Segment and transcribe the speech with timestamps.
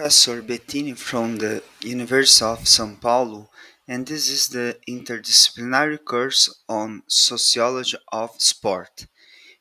[0.00, 3.50] Professor Bettine from the University of São Paulo,
[3.86, 9.06] and this is the interdisciplinary course on Sociology of Sport.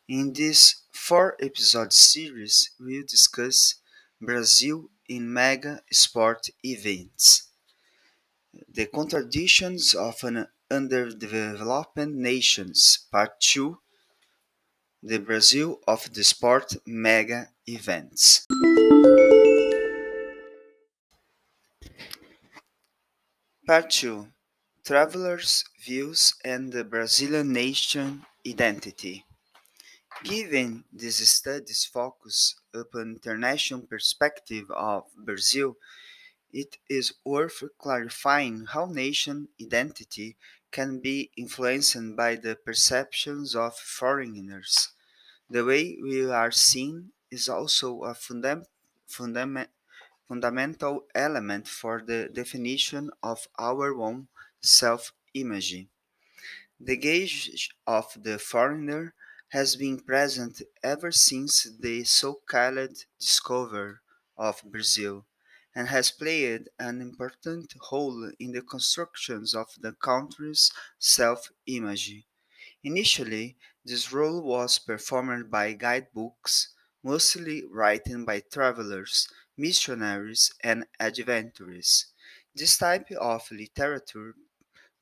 [0.07, 3.75] In this four episode series, we'll discuss
[4.21, 7.50] Brazil in mega sport events.
[8.74, 13.78] The contradictions of an underdeveloped nations, part 2
[15.02, 18.46] the Brazil of the sport mega events.
[23.69, 24.25] Part 2
[24.83, 29.25] Travelers' Views and the Brazilian Nation Identity.
[30.23, 35.77] Given this study's focus upon international perspective of Brazil,
[36.52, 40.35] it is worth clarifying how nation identity
[40.72, 44.89] can be influenced by the perceptions of foreigners.
[45.47, 48.66] The way we are seen is also a fundam-
[49.05, 49.69] fundament
[50.30, 54.30] fundamental element for the definition of our own
[54.61, 55.88] self image.
[56.80, 59.16] The gaze of the foreigner
[59.50, 63.95] has been present ever since the so called discovery
[64.35, 65.25] of Brazil
[65.73, 72.25] and has played an important role in the constructions of the country's self image.
[72.83, 82.07] Initially, this role was performed by guidebooks, mostly written by travelers, missionaries, and adventurers.
[82.55, 84.35] This type of literature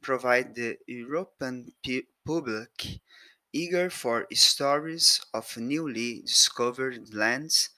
[0.02, 1.74] provides the European
[2.26, 3.02] public
[3.54, 7.70] eager for stories of newly discovered lands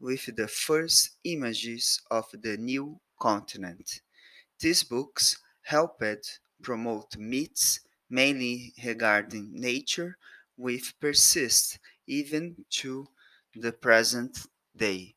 [0.00, 4.02] with the first images of the new continent.
[4.60, 10.18] These books helped promote myths mainly regarding nature
[10.56, 13.08] which persist even to
[13.54, 14.38] the present
[14.76, 15.15] day.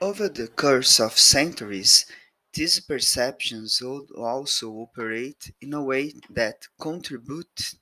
[0.00, 2.06] Over the course of centuries,
[2.52, 7.74] these perceptions also operate in a way that contribute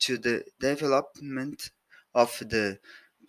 [0.00, 1.70] to the development
[2.14, 2.78] of the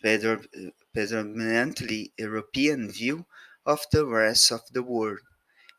[0.04, 3.26] predom- predominantly European view
[3.66, 5.20] of the rest of the world.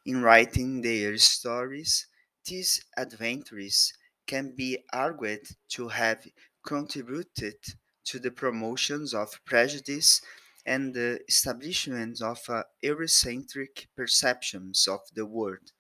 [0.06, 2.06] In writing their stories,
[2.46, 3.92] these adventures
[4.26, 6.26] can be argued to have
[6.64, 7.58] contributed
[8.04, 10.22] to the promotions of prejudice
[10.64, 15.72] and the establishment of uh, Eurocentric perceptions of the world,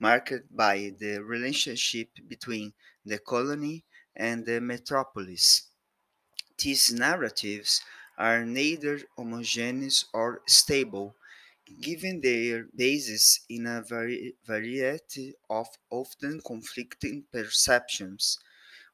[0.00, 2.74] marked by the relationship between
[3.04, 3.84] the colony
[4.16, 5.68] and the metropolis.
[6.58, 7.80] These narratives
[8.18, 11.14] are neither homogeneous or stable,
[11.80, 18.38] given their basis in a vari- variety of often conflicting perceptions,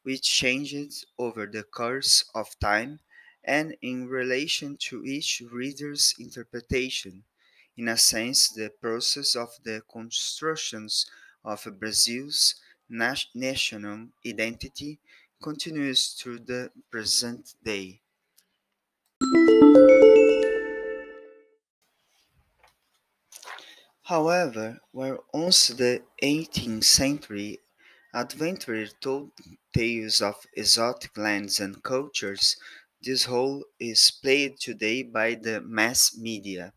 [0.03, 3.01] which changed over the course of time
[3.45, 7.25] and in relation to each reader's interpretation.
[7.77, 11.07] In a sense, the process of the constructions
[11.45, 12.57] of Brazil's
[12.91, 15.01] national identity
[15.43, 18.03] continues to the present day.
[24.11, 27.61] However, where once the 18th century
[28.13, 29.31] adventurers told
[29.73, 32.57] tales of exotic lands and cultures,
[33.01, 36.75] this role is played today by the mass media.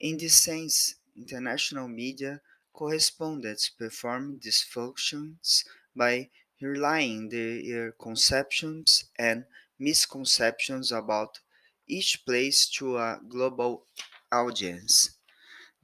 [0.00, 2.42] In this sense, international media
[2.72, 5.64] correspondents perform these functions
[5.94, 6.28] by
[6.60, 9.46] relying their conceptions and
[9.78, 11.38] misconceptions about
[11.86, 13.86] each place to a global
[14.32, 15.19] audience.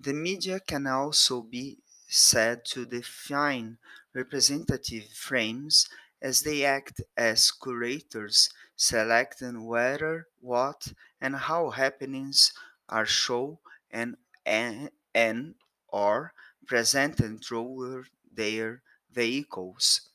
[0.01, 3.79] The media can also be said to define
[4.15, 5.89] representative frames
[6.23, 12.55] as they act as curators, selecting whether, what, and how happenings
[12.89, 13.59] are shown
[13.91, 14.17] and,
[14.47, 15.55] and, and
[15.89, 16.33] or
[16.67, 18.83] presented through their
[19.13, 20.09] vehicles.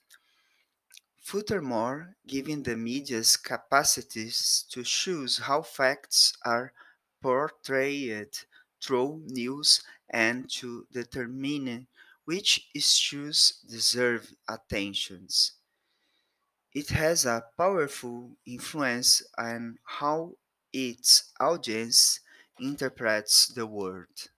[1.22, 6.74] Furthermore, given the media's capacities to choose how facts are
[7.22, 8.38] portrayed
[8.82, 11.88] through news and to determine
[12.26, 15.54] which issues deserve attentions,
[16.74, 20.34] it has a powerful influence on how
[20.74, 22.20] its audience
[22.60, 24.30] interprets the world.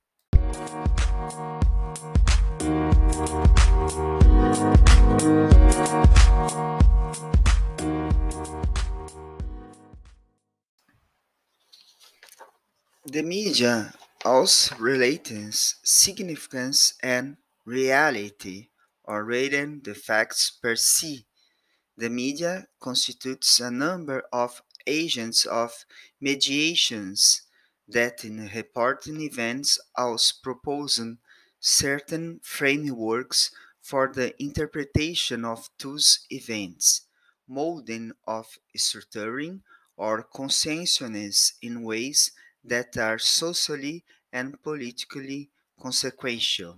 [13.06, 13.94] The media
[14.26, 18.70] also relates significance and reality,
[19.04, 21.26] or rather the facts per se.
[21.98, 25.86] The media constitutes a number of agents of
[26.22, 27.44] mediations
[27.88, 31.20] that in reporting events also proposing
[31.60, 37.08] certain frameworks for the interpretation of those events,
[37.48, 39.62] molding of structuring
[39.98, 42.32] or consciousness in ways
[42.64, 46.78] that are socially and politically consequential.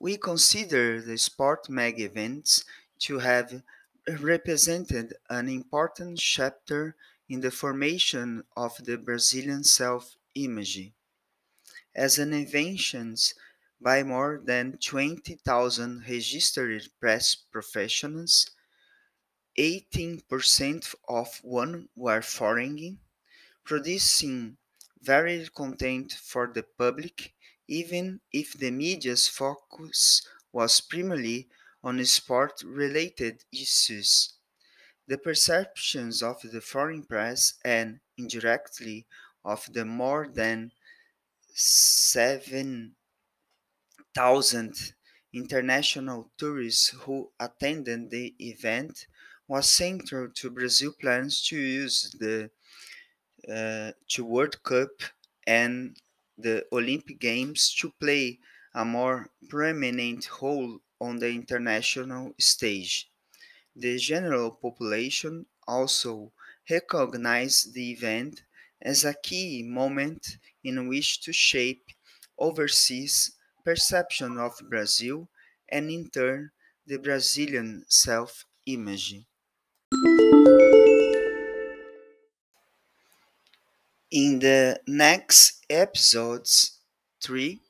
[0.00, 2.64] We consider the sport mega events
[3.00, 3.62] to have
[4.08, 6.96] represented an important chapter
[7.28, 10.94] in the formation of the Brazilian self image.
[11.96, 13.16] As an invention
[13.80, 18.50] by more than 20,000 registered press professionals,
[19.56, 23.00] 18% of one were foreign,
[23.66, 24.56] producing
[25.02, 27.34] varied content for the public,
[27.68, 31.48] even if the media's focus was primarily
[31.82, 34.34] on sport related issues.
[35.08, 39.06] The perceptions of the foreign press and, indirectly,
[39.44, 40.72] of the more than
[41.54, 42.96] 7,000
[45.32, 49.06] international tourists who attended the event
[49.48, 52.50] was central to Brazil's plans to use the
[53.48, 54.90] Uh, to World Cup
[55.46, 55.96] and
[56.36, 58.40] the Olympic Games to play
[58.74, 63.08] a more prominent role on the international stage.
[63.76, 66.32] The general population also
[66.68, 68.42] recognized the event
[68.82, 71.84] as a key moment in which to shape
[72.38, 75.28] overseas perception of Brazil
[75.68, 76.50] and in turn
[76.86, 79.26] the Brazilian self-image.
[84.10, 86.78] In the next episodes
[87.24, 87.60] 3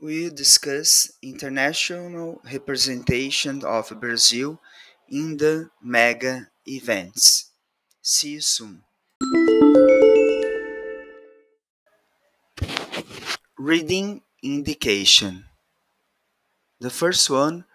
[0.00, 4.62] we will discuss international representation of Brazil
[5.10, 7.50] in the mega events.
[8.00, 8.82] See you soon.
[13.58, 15.44] Reading indication.
[16.80, 17.66] The first one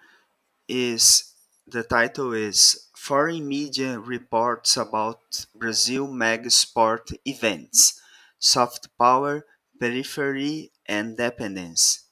[0.67, 1.31] is
[1.67, 7.99] the title is Foreign Media Reports About Brazil Mega Sport Events
[8.39, 9.45] Soft Power,
[9.77, 12.05] Periphery and Dependence.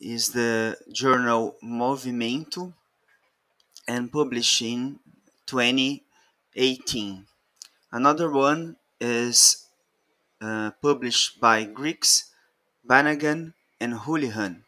[0.00, 2.72] Is the journal Movimento
[3.88, 5.00] and published in
[5.46, 7.26] 2018.
[7.90, 9.66] Another one is
[10.40, 12.30] uh, published by Grix,
[12.88, 14.62] Brannagan, and Houlihan.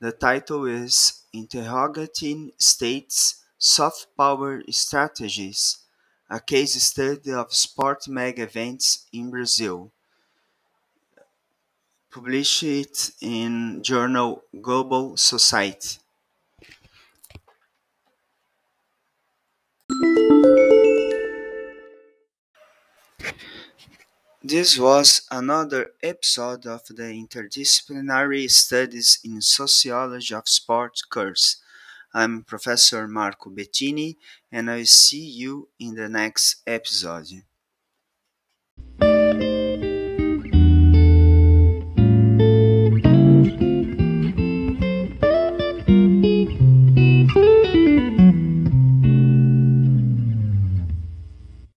[0.00, 5.78] The title is Interrogating States Soft Power Strategies
[6.30, 9.90] A Case Study of Sport Mega Events in Brazil.
[12.08, 15.98] Published in journal Global Society.
[24.40, 31.56] This was another episode of the Interdisciplinary Studies in Sociology of Sport course.
[32.14, 34.16] I'm Professor Marco Bettine,
[34.52, 37.44] and I'll see you in the next episode.